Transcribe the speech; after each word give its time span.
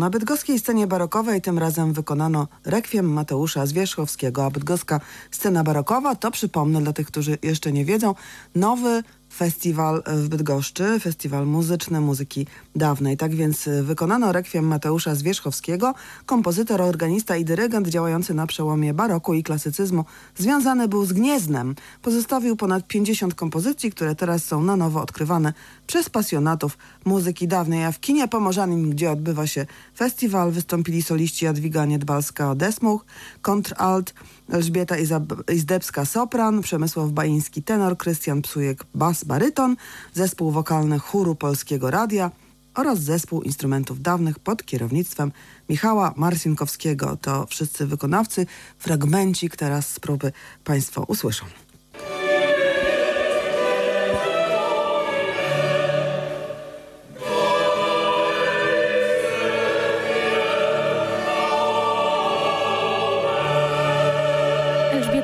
Na 0.00 0.10
bydgoskiej 0.10 0.58
scenie 0.58 0.86
barokowej 0.86 1.42
tym 1.42 1.58
razem 1.58 1.92
wykonano 1.92 2.48
rekwiem 2.64 3.12
Mateusza 3.12 3.66
Zwierzchowskiego, 3.66 4.44
a 4.44 4.50
bydgoska 4.50 5.00
scena 5.30 5.64
barokowa 5.64 6.14
to, 6.14 6.30
przypomnę 6.30 6.82
dla 6.82 6.92
tych, 6.92 7.06
którzy 7.06 7.38
jeszcze 7.42 7.72
nie 7.72 7.84
wiedzą, 7.84 8.14
nowy 8.54 9.02
festiwal 9.32 10.02
w 10.06 10.28
Bydgoszczy, 10.28 11.00
festiwal 11.00 11.46
muzyczny 11.46 12.00
muzyki 12.00 12.46
dawnej. 12.76 13.16
Tak 13.16 13.34
więc 13.34 13.68
wykonano 13.82 14.32
rekwiem 14.32 14.66
Mateusza 14.66 15.14
Zwierzchowskiego, 15.14 15.94
kompozytor, 16.26 16.82
organista 16.82 17.36
i 17.36 17.44
dyrygent 17.44 17.88
działający 17.88 18.34
na 18.34 18.46
przełomie 18.46 18.94
baroku 18.94 19.34
i 19.34 19.42
klasycyzmu. 19.42 20.04
Związany 20.36 20.88
był 20.88 21.04
z 21.06 21.12
Gniezdnem. 21.12 21.74
Pozostawił 22.02 22.56
ponad 22.56 22.86
50 22.86 23.34
kompozycji, 23.34 23.90
które 23.90 24.14
teraz 24.14 24.44
są 24.44 24.62
na 24.62 24.76
nowo 24.76 25.02
odkrywane 25.02 25.52
przez 25.86 26.10
pasjonatów 26.10 26.78
muzyki 27.04 27.48
dawnej. 27.48 27.84
A 27.84 27.92
w 27.92 28.00
kinie 28.00 28.28
Pomorzanim, 28.28 28.90
gdzie 28.90 29.10
odbywa 29.10 29.46
się 29.46 29.66
festiwal, 29.96 30.50
wystąpili 30.50 31.02
soliści 31.02 31.44
Jadwiga 31.44 31.86
Niedbalska-Desmuch, 31.86 33.00
kontralt, 33.42 34.14
Elżbieta 34.52 34.96
Izdebska 35.52 36.04
sopran, 36.04 36.60
Przemysław 36.62 37.10
Bański 37.10 37.62
tenor, 37.62 37.96
Krystian 37.96 38.42
Psujek 38.42 38.84
bas 39.20 39.24
baryton, 39.24 39.76
zespół 40.14 40.50
wokalny 40.50 40.98
chóru 40.98 41.34
Polskiego 41.34 41.90
Radia 41.90 42.30
oraz 42.74 42.98
zespół 43.00 43.42
instrumentów 43.42 44.02
dawnych 44.02 44.38
pod 44.38 44.64
kierownictwem 44.64 45.32
Michała 45.68 46.12
Marcinkowskiego. 46.16 47.16
To 47.16 47.46
wszyscy 47.46 47.86
wykonawcy. 47.86 48.46
Fragmencik 48.78 49.56
teraz 49.56 49.88
z 49.88 50.00
próby 50.00 50.32
Państwo 50.64 51.04
usłyszą. 51.08 51.44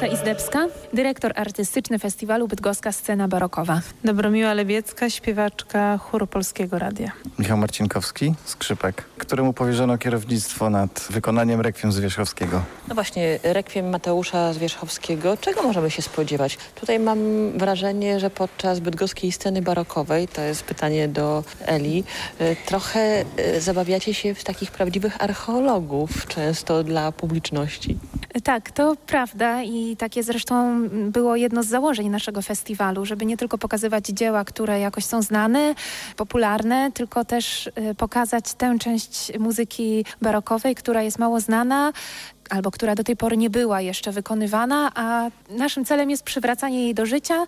Izdebska, 0.04 0.66
dyrektor 0.92 1.32
artystyczny 1.36 1.98
festiwalu 1.98 2.48
Bydgoska 2.48 2.92
Scena 2.92 3.28
Barokowa. 3.28 3.80
Dobromiła 4.04 4.54
Lewiecka, 4.54 5.10
śpiewaczka 5.10 5.98
chóru 5.98 6.26
Polskiego 6.26 6.78
Radia. 6.78 7.12
Michał 7.38 7.56
Marcinkowski, 7.58 8.34
skrzypek, 8.44 9.04
któremu 9.18 9.52
powierzono 9.52 9.98
kierownictwo 9.98 10.70
nad 10.70 11.06
wykonaniem 11.10 11.60
rekwiem 11.60 11.92
Zwierzchowskiego. 11.92 12.62
No 12.88 12.94
właśnie, 12.94 13.38
rekwiem 13.42 13.88
Mateusza 13.88 14.52
Zwierzchowskiego. 14.52 15.36
Czego 15.36 15.62
możemy 15.62 15.90
się 15.90 16.02
spodziewać? 16.02 16.58
Tutaj 16.74 16.98
mam 16.98 17.18
wrażenie, 17.58 18.20
że 18.20 18.30
podczas 18.30 18.80
bydgoskiej 18.80 19.32
sceny 19.32 19.62
barokowej, 19.62 20.28
to 20.28 20.40
jest 20.40 20.64
pytanie 20.64 21.08
do 21.08 21.44
Eli, 21.66 22.04
y, 22.40 22.56
trochę 22.66 23.24
y, 23.56 23.60
zabawiacie 23.60 24.14
się 24.14 24.34
w 24.34 24.44
takich 24.44 24.70
prawdziwych 24.70 25.22
archeologów, 25.22 26.26
często 26.26 26.84
dla 26.84 27.12
publiczności. 27.12 27.98
Tak, 28.44 28.70
to 28.70 28.96
prawda 29.06 29.62
i 29.62 29.96
takie 29.96 30.22
zresztą 30.22 30.88
było 30.88 31.36
jedno 31.36 31.62
z 31.62 31.66
założeń 31.66 32.08
naszego 32.08 32.42
festiwalu, 32.42 33.06
żeby 33.06 33.26
nie 33.26 33.36
tylko 33.36 33.58
pokazywać 33.58 34.06
dzieła, 34.06 34.44
które 34.44 34.80
jakoś 34.80 35.04
są 35.04 35.22
znane, 35.22 35.74
popularne, 36.16 36.92
tylko 36.92 37.24
też 37.24 37.66
y, 37.66 37.94
pokazać 37.96 38.54
tę 38.54 38.78
część 38.78 39.38
muzyki 39.38 40.04
barokowej, 40.22 40.74
która 40.74 41.02
jest 41.02 41.18
mało 41.18 41.40
znana, 41.40 41.92
albo 42.50 42.70
która 42.70 42.94
do 42.94 43.04
tej 43.04 43.16
pory 43.16 43.36
nie 43.36 43.50
była 43.50 43.80
jeszcze 43.80 44.12
wykonywana, 44.12 44.92
a 44.94 45.30
naszym 45.50 45.84
celem 45.84 46.10
jest 46.10 46.22
przywracanie 46.22 46.82
jej 46.82 46.94
do 46.94 47.06
życia 47.06 47.46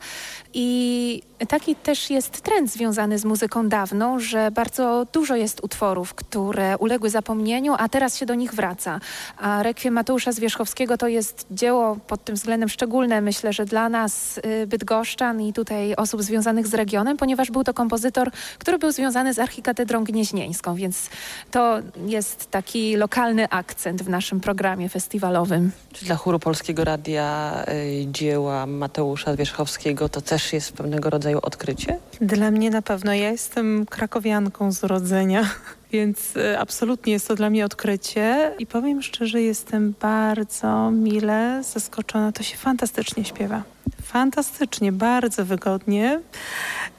i 0.55 1.23
taki 1.49 1.77
też 1.77 2.11
jest 2.11 2.41
trend 2.41 2.71
związany 2.71 3.19
z 3.19 3.25
muzyką 3.25 3.69
dawną, 3.69 4.21
że 4.21 4.51
bardzo 4.51 5.07
dużo 5.13 5.37
jest 5.37 5.65
utworów, 5.65 6.15
które 6.15 6.79
uległy 6.79 7.11
zapomnieniu, 7.11 7.75
a 7.79 7.89
teraz 7.89 8.17
się 8.17 8.27
do 8.27 8.35
nich 8.35 8.55
wraca. 8.55 9.01
A 9.37 9.63
Rekwiem 9.63 9.95
Mateusza 9.95 10.33
Zwierzchowskiego 10.33 10.99
to 10.99 11.09
jest 11.09 11.47
dzieło 11.51 11.97
pod 12.07 12.25
tym 12.25 12.35
względem 12.35 12.69
szczególne, 12.69 13.21
myślę, 13.21 13.53
że 13.53 13.65
dla 13.65 13.89
nas 13.89 14.39
y, 14.39 14.67
bydgoszczan 14.67 15.41
i 15.41 15.53
tutaj 15.53 15.95
osób 15.95 16.23
związanych 16.23 16.67
z 16.67 16.75
regionem, 16.75 17.17
ponieważ 17.17 17.51
był 17.51 17.65
to 17.65 17.75
kompozytor, 17.75 18.31
który 18.59 18.79
był 18.79 18.93
związany 18.93 19.35
z 19.35 19.39
Archikatedrą 19.39 20.05
Gnieźnieńską, 20.05 20.75
więc 20.75 21.11
to 21.51 21.79
jest 22.07 22.51
taki 22.51 22.97
lokalny 22.97 23.49
akcent 23.49 24.03
w 24.03 24.09
naszym 24.09 24.41
programie 24.41 24.88
festiwalowym. 24.89 25.71
Czy 25.93 26.05
dla 26.05 26.17
chóru 26.17 26.39
Polskiego 26.39 26.85
Radia 26.85 27.65
y, 27.69 28.07
dzieła 28.07 28.67
Mateusza 28.67 29.33
Zwierzchowskiego 29.35 30.09
to 30.09 30.21
też 30.21 30.53
jest 30.53 30.73
pewnego 30.73 31.11
rodzaju 31.11 31.39
odkrycie? 31.43 31.99
Dla 32.21 32.51
mnie 32.51 32.71
na 32.71 32.83
pewno. 32.83 33.15
Ja 33.15 33.31
jestem 33.31 33.87
krakowianką 33.87 34.73
z 34.73 34.85
urodzenia, 34.85 35.49
więc 35.93 36.37
y, 36.37 36.59
absolutnie 36.59 37.13
jest 37.13 37.29
to 37.29 37.35
dla 37.35 37.51
mnie 37.51 37.65
odkrycie 37.65 38.53
i 38.59 38.67
powiem 38.67 39.03
szczerze, 39.03 39.43
jestem 39.43 39.95
bardzo 40.01 40.91
mile 40.91 41.63
zaskoczona. 41.65 42.33
To 42.33 42.43
się 42.43 42.57
fantastycznie 42.57 43.25
śpiewa. 43.25 43.63
Fantastycznie, 44.03 44.93
bardzo 44.93 45.45
wygodnie. 45.45 46.21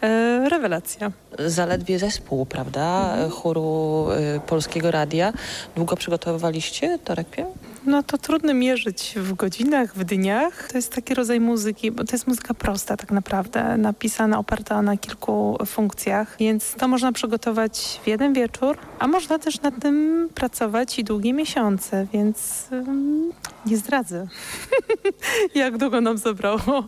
E, 0.01 0.49
rewelacja. 0.49 1.11
Zaledwie 1.39 1.99
zespół, 1.99 2.45
prawda? 2.45 3.11
Mhm. 3.11 3.31
Chóru 3.31 4.07
y, 4.37 4.39
Polskiego 4.39 4.91
Radia. 4.91 5.33
Długo 5.75 5.95
przygotowywaliście 5.95 6.99
to 7.03 7.15
rekwiem? 7.15 7.47
No 7.89 8.03
to 8.03 8.17
trudno 8.17 8.53
mierzyć 8.53 9.13
w 9.17 9.33
godzinach, 9.33 9.95
w 9.95 10.03
dniach. 10.03 10.67
To 10.71 10.77
jest 10.77 10.95
taki 10.95 11.13
rodzaj 11.13 11.39
muzyki, 11.39 11.91
bo 11.91 12.03
to 12.03 12.11
jest 12.11 12.27
muzyka 12.27 12.53
prosta 12.53 12.97
tak 12.97 13.11
naprawdę, 13.11 13.77
napisana, 13.77 14.39
oparta 14.39 14.81
na 14.81 14.97
kilku 14.97 15.57
funkcjach, 15.65 16.35
więc 16.39 16.75
to 16.75 16.87
można 16.87 17.11
przygotować 17.11 17.99
w 18.03 18.07
jeden 18.07 18.33
wieczór, 18.33 18.77
a 18.99 19.07
można 19.07 19.39
też 19.39 19.61
nad 19.61 19.81
tym 19.81 20.29
pracować 20.35 20.99
i 20.99 21.03
długie 21.03 21.33
miesiące, 21.33 22.07
więc 22.13 22.67
nie 23.65 23.77
zdradzę, 23.77 24.27
jak 25.55 25.77
długo 25.77 26.01
nam 26.01 26.17
zabrało. 26.17 26.83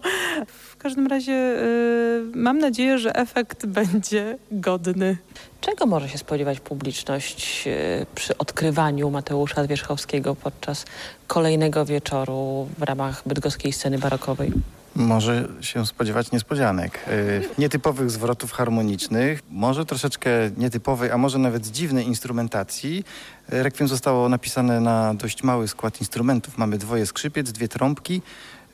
W 0.81 0.83
każdym 0.83 1.07
razie 1.07 1.33
y, 1.33 2.23
mam 2.35 2.59
nadzieję, 2.59 2.97
że 2.97 3.15
efekt 3.15 3.65
będzie 3.79 4.37
godny. 4.51 5.17
Czego 5.61 5.85
może 5.85 6.09
się 6.09 6.17
spodziewać 6.17 6.59
publiczność 6.59 7.63
y, 7.67 8.05
przy 8.15 8.37
odkrywaniu 8.37 9.09
Mateusza 9.09 9.63
Zwierzchowskiego 9.63 10.35
podczas 10.35 10.85
kolejnego 11.27 11.85
wieczoru 11.85 12.67
w 12.77 12.83
ramach 12.83 13.21
bydgoskiej 13.25 13.73
sceny 13.73 13.97
barokowej? 13.99 14.51
Może 14.95 15.47
się 15.61 15.85
spodziewać 15.85 16.31
niespodzianek, 16.31 16.99
y, 17.07 17.41
nietypowych 17.57 18.11
zwrotów 18.11 18.51
harmonicznych, 18.51 19.39
może 19.49 19.85
troszeczkę 19.85 20.29
nietypowej, 20.57 21.11
a 21.11 21.17
może 21.17 21.37
nawet 21.37 21.67
dziwnej 21.67 22.07
instrumentacji. 22.07 23.03
Rekwiem 23.47 23.87
zostało 23.87 24.29
napisane 24.29 24.79
na 24.79 25.13
dość 25.13 25.43
mały 25.43 25.67
skład 25.67 25.99
instrumentów. 25.99 26.57
Mamy 26.57 26.77
dwoje 26.77 27.05
skrzypiec, 27.05 27.51
dwie 27.51 27.67
trąbki, 27.67 28.21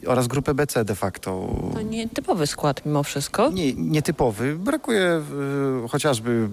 oraz 0.05 0.27
grupę 0.27 0.53
BC 0.53 0.85
de 0.85 0.95
facto. 0.95 1.47
To 1.73 1.81
nietypowy 1.81 2.47
skład 2.47 2.85
mimo 2.85 3.03
wszystko? 3.03 3.49
Nie, 3.49 3.73
nietypowy. 3.73 4.55
Brakuje 4.55 5.21
y, 5.85 5.89
chociażby 5.89 6.49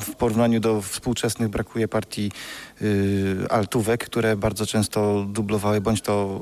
w 0.00 0.14
porównaniu 0.14 0.60
do 0.60 0.82
współczesnych 0.82 1.48
brakuje 1.48 1.88
partii 1.88 2.32
y, 2.82 3.36
altówek, 3.50 4.04
które 4.04 4.36
bardzo 4.36 4.66
często 4.66 5.26
dublowały 5.28 5.80
bądź 5.80 6.00
to 6.00 6.40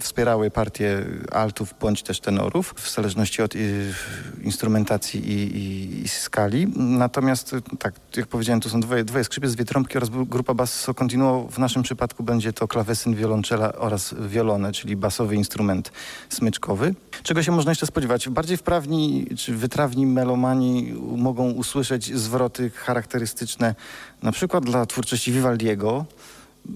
wspierały 0.00 0.50
partie 0.50 1.04
altów 1.32 1.74
bądź 1.80 2.02
też 2.02 2.20
tenorów 2.20 2.74
w 2.76 2.94
zależności 2.94 3.42
od 3.42 3.54
y, 3.54 3.94
instrumentacji 4.42 5.30
i, 5.30 5.56
i, 5.56 6.00
i, 6.04 6.08
skali. 6.08 6.66
Natomiast 6.76 7.56
tak, 7.78 7.94
jak 8.16 8.26
powiedziałem, 8.26 8.60
tu 8.60 8.68
są 8.68 8.80
dwoje, 8.80 9.04
dwoje 9.04 9.24
skrzypiec, 9.24 9.54
dwie 9.54 9.64
trąbki 9.64 9.96
oraz 9.96 10.10
grupa 10.10 10.54
basso 10.54 10.94
continuo. 10.94 11.48
W 11.50 11.58
naszym 11.58 11.82
przypadku 11.82 12.22
będzie 12.22 12.52
to 12.52 12.68
klawesyn, 12.68 13.14
wiolonczela 13.14 13.72
oraz 13.72 14.14
wiolone, 14.28 14.72
czyli 14.72 14.96
basowy 14.96 15.34
instrument 15.34 15.57
instrument 15.58 15.92
smyczkowy. 16.28 16.94
Czego 17.22 17.42
się 17.42 17.52
można 17.52 17.70
jeszcze 17.70 17.86
spodziewać? 17.86 18.28
Bardziej 18.28 18.56
wprawni 18.56 19.26
czy 19.36 19.54
wytrawni 19.54 20.06
melomani 20.06 20.94
mogą 21.16 21.50
usłyszeć 21.50 22.18
zwroty 22.18 22.70
charakterystyczne 22.70 23.74
na 24.22 24.32
przykład 24.32 24.64
dla 24.64 24.86
twórczości 24.86 25.32
Vivaldiego, 25.32 26.06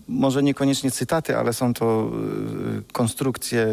może 0.08 0.42
niekoniecznie 0.42 0.90
cytaty, 0.90 1.36
ale 1.36 1.52
są 1.52 1.74
to 1.74 2.10
y, 2.78 2.92
konstrukcje 2.92 3.66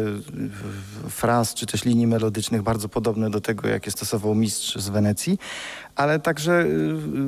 y, 1.06 1.10
fraz 1.10 1.54
czy 1.54 1.66
też 1.66 1.84
linii 1.84 2.06
melodycznych 2.06 2.62
bardzo 2.62 2.88
podobne 2.88 3.30
do 3.30 3.40
tego, 3.40 3.68
jakie 3.68 3.90
stosował 3.90 4.34
mistrz 4.34 4.76
z 4.76 4.88
Wenecji. 4.88 5.38
Ale 5.96 6.18
także 6.20 6.64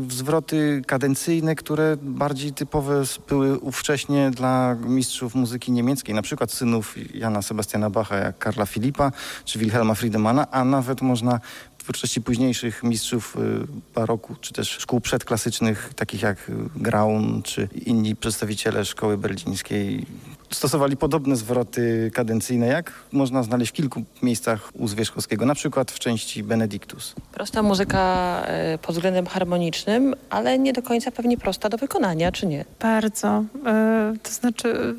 y, 0.09 0.11
zwroty 0.11 0.83
kadencyjne, 0.87 1.55
które 1.55 1.97
bardziej 2.03 2.53
typowe 2.53 3.03
były 3.29 3.59
ówcześnie 3.59 4.31
dla 4.31 4.75
mistrzów 4.75 5.35
muzyki 5.35 5.73
niemieckiej, 5.73 6.15
na 6.15 6.23
przykład 6.23 6.53
synów 6.53 6.95
Jana 7.15 7.43
Sebastiana 7.43 7.91
Bacha, 7.91 8.17
jak 8.17 8.39
Karla 8.39 8.67
Filipa 8.67 9.13
czy 9.45 9.59
Wilhelma 9.59 9.95
Friedemana, 9.95 10.51
a 10.51 10.65
nawet 10.65 11.03
można 11.03 11.41
twórczości 11.83 12.21
późniejszych 12.21 12.83
mistrzów 12.83 13.37
y, 13.37 13.67
baroku, 13.95 14.37
czy 14.41 14.53
też 14.53 14.69
szkół 14.69 15.01
przedklasycznych, 15.01 15.91
takich 15.97 16.23
jak 16.23 16.51
Graun, 16.77 17.43
czy 17.43 17.69
inni 17.87 18.17
przedstawiciele 18.17 18.85
szkoły 18.85 19.19
berlińskiej. 19.19 20.07
Stosowali 20.51 20.97
podobne 20.97 21.37
zwroty 21.37 22.11
kadencyjne, 22.15 22.67
jak 22.67 22.93
można 23.13 23.43
znaleźć 23.43 23.71
w 23.71 23.75
kilku 23.75 24.03
miejscach 24.23 24.71
u 24.75 24.89
Zwierzchowskiego, 24.89 25.47
na 25.47 25.55
przykład 25.55 25.91
w 25.91 25.99
części 25.99 26.43
Benedictus. 26.43 27.15
Prosta 27.33 27.63
muzyka 27.63 28.43
e, 28.47 28.79
pod 28.79 28.95
względem 28.95 29.27
harmonicznym, 29.27 30.15
ale 30.31 30.59
nie 30.59 30.73
do 30.73 30.83
końca 30.83 31.11
pewnie 31.11 31.39
prosta 31.39 31.69
do 31.69 31.79
wykonania, 31.79 32.33
czy 32.33 32.47
nie? 32.47 32.65
Bardzo. 32.81 33.45
E, 33.67 34.15
to 34.23 34.31
znaczy 34.31 34.95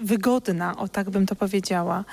wygodna, 0.00 0.76
o 0.76 0.88
tak 0.88 1.10
bym 1.10 1.26
to 1.26 1.34
powiedziała. 1.36 2.04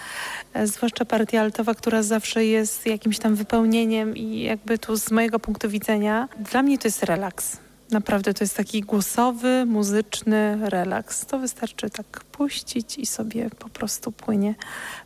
E, 0.54 0.68
zwłaszcza 0.68 1.06
partia 1.06 1.42
altowa, 1.42 1.76
która 1.76 2.04
zawsze 2.04 2.46
jest 2.46 2.86
jakimś 2.86 3.20
tam 3.20 3.36
wypełnieniem 3.36 4.18
i 4.18 4.42
jakby 4.42 4.78
tu 4.78 4.98
z 4.98 5.12
mojego 5.12 5.40
punktu 5.40 5.70
widzenia, 5.70 6.28
dla 6.40 6.64
mnie 6.64 6.78
to 6.78 6.88
jest 6.88 7.04
relaks. 7.04 7.58
Naprawdę 7.92 8.34
to 8.34 8.44
jest 8.44 8.58
taki 8.58 8.82
głosowy, 8.82 9.66
muzyczny 9.66 10.70
relaks. 10.70 11.26
To 11.26 11.40
wystarczy 11.40 11.90
tak 11.90 12.24
puścić 12.24 12.98
i 12.98 13.06
sobie 13.06 13.50
po 13.50 13.70
prostu 13.70 14.12
płynie. 14.12 14.56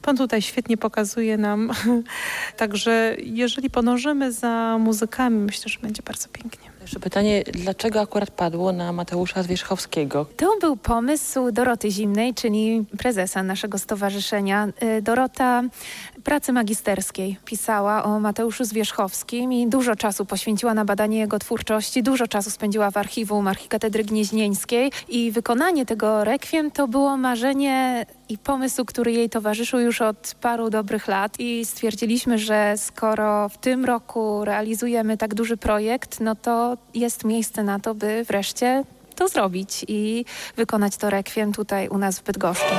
Pan 0.02 0.18
tutaj 0.18 0.42
świetnie 0.42 0.78
pokazuje 0.78 1.38
nam. 1.38 1.72
Także 2.58 3.16
jeżeli 3.24 3.70
podążymy 3.70 4.32
za 4.32 4.78
muzykami, 4.80 5.38
myślę, 5.38 5.70
że 5.70 5.80
będzie 5.80 6.04
bardzo 6.04 6.30
pięknie. 6.30 6.71
Jeszcze 6.82 7.00
pytanie, 7.00 7.44
dlaczego 7.54 8.02
akurat 8.02 8.32
padło 8.32 8.72
na 8.72 8.92
Mateusza 8.92 9.44
Zwierzchowskiego? 9.44 10.26
To 10.38 10.58
był 10.62 10.78
pomysł 10.78 11.52
Doroty 11.52 11.92
Zimnej, 11.92 12.34
czyli 12.34 12.86
prezesa 12.98 13.44
naszego 13.44 13.78
stowarzyszenia. 13.78 14.68
Y, 14.98 15.02
Dorota 15.02 15.64
pracy 16.24 16.54
magisterskiej 16.54 17.38
pisała 17.46 18.04
o 18.04 18.20
Mateuszu 18.20 18.66
Zwierzchowskim 18.66 19.54
i 19.54 19.68
dużo 19.68 19.96
czasu 19.96 20.26
poświęciła 20.26 20.74
na 20.74 20.86
badanie 20.86 21.20
jego 21.20 21.40
twórczości, 21.40 22.04
dużo 22.04 22.28
czasu 22.28 22.50
spędziła 22.50 22.92
w 22.92 22.98
archiwum 22.98 23.48
Archikatedry 23.48 24.04
Gnieźnieńskiej 24.04 24.92
i 25.10 25.32
wykonanie 25.32 25.86
tego 25.86 26.24
rekwiem 26.24 26.72
to 26.72 26.88
było 26.88 27.18
marzenie 27.18 28.06
i 28.32 28.38
pomysł, 28.38 28.86
który 28.86 29.12
jej 29.12 29.30
towarzyszył 29.30 29.80
już 29.80 30.02
od 30.02 30.36
paru 30.42 30.70
dobrych 30.70 31.08
lat 31.08 31.40
i 31.40 31.66
stwierdziliśmy, 31.66 32.38
że 32.38 32.74
skoro 32.78 33.50
w 33.50 33.58
tym 33.58 33.86
roku 33.86 34.46
realizujemy 34.46 35.18
tak 35.18 35.34
duży 35.34 35.58
projekt, 35.58 36.20
no 36.20 36.36
to 36.36 36.78
jest 36.94 37.24
miejsce 37.24 37.64
na 37.64 37.80
to, 37.80 37.96
by 37.96 38.24
wreszcie 38.28 38.84
to 39.16 39.28
zrobić 39.28 39.86
i 39.88 40.26
wykonać 40.56 40.98
to 40.98 41.10
rekwiem 41.10 41.54
tutaj 41.54 41.88
u 41.88 41.98
nas 41.98 42.20
w 42.20 42.24
Bydgoszczy. 42.24 42.76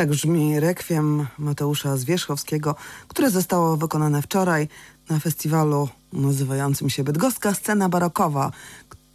Tak 0.00 0.08
brzmi 0.08 0.60
rekwiem 0.60 1.26
Mateusza 1.38 1.96
Zwierzchowskiego, 1.96 2.74
które 3.08 3.30
zostało 3.30 3.76
wykonane 3.76 4.22
wczoraj 4.22 4.68
na 5.10 5.18
festiwalu 5.18 5.88
nazywającym 6.12 6.90
się 6.90 7.04
Bydgoska 7.04 7.54
Scena 7.54 7.88
Barokowa. 7.88 8.52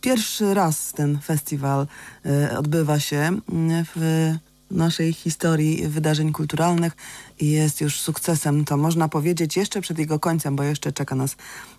Pierwszy 0.02 0.54
raz 0.54 0.94
ten 0.94 1.20
festiwal 1.20 1.88
y, 2.26 2.58
odbywa 2.58 3.00
się 3.00 3.18
mm, 3.18 3.86
w 3.96 4.32
naszej 4.72 5.14
historii 5.14 5.88
wydarzeń 5.88 6.32
kulturalnych 6.32 6.94
i 7.40 7.52
jest 7.52 7.82
już 7.82 8.02
sukcesem, 8.02 8.66
to 8.66 8.78
można 8.78 9.10
powiedzieć 9.10 9.58
jeszcze 9.58 9.82
przed 9.82 10.00
jego 10.00 10.20
końcem, 10.20 10.56
bo 10.56 10.64
jeszcze 10.64 10.92
czeka 10.92 11.16
nas 11.16 11.36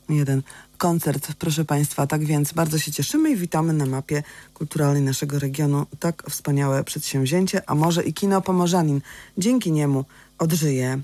jeden 0.09 0.43
koncert, 0.79 1.33
proszę 1.39 1.65
Państwa. 1.65 2.07
Tak 2.07 2.25
więc 2.25 2.53
bardzo 2.53 2.79
się 2.79 2.93
cieszymy 2.93 3.31
i 3.31 3.37
witamy 3.37 3.73
na 3.73 3.87
mapie 3.87 4.23
kulturalnej 4.55 5.03
naszego 5.03 5.39
regionu 5.39 5.87
tak 5.99 6.23
wspaniałe 6.31 6.85
przedsięwzięcie, 6.85 7.71
a 7.71 7.75
może 7.75 8.03
i 8.03 8.13
kino 8.13 8.43
Pomorzanin. 8.43 9.01
Dzięki 9.39 9.73
niemu 9.73 10.05
odżyje. 10.39 11.01